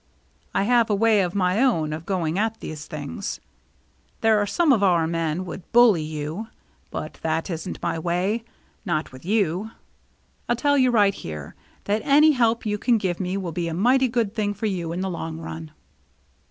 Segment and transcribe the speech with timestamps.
[0.55, 3.39] I have a way of my own of going at these things.
[4.21, 6.47] There are some of our men would bully you,
[6.89, 8.43] but that isn't my way—
[8.93, 9.69] not with you.
[10.49, 11.53] I'll tell you right here,
[11.83, 14.91] that any help you can give me will be a mighty good thing for you
[14.91, 15.69] in the long run."